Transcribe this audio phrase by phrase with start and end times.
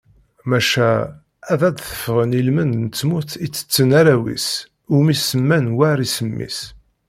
[0.49, 0.91] Maca
[1.53, 4.47] ad d-tefɣen ilmend n tmurt i tetten arraw-is,
[4.97, 6.59] umi semman war isem-is.